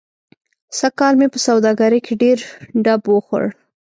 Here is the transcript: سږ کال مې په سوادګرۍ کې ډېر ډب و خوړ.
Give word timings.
سږ 0.77 0.93
کال 0.99 1.13
مې 1.19 1.27
په 1.33 1.37
سوادګرۍ 1.45 1.99
کې 2.05 2.13
ډېر 2.23 2.37
ډب 2.83 3.01
و 3.13 3.17
خوړ. 3.25 3.45